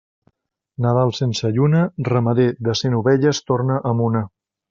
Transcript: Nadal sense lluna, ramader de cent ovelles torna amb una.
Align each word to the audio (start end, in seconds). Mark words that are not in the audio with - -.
Nadal 0.85 1.11
sense 1.17 1.51
lluna, 1.57 1.83
ramader 2.09 2.47
de 2.69 2.77
cent 2.81 2.97
ovelles 3.01 3.45
torna 3.53 3.79
amb 3.93 4.07
una. 4.11 4.27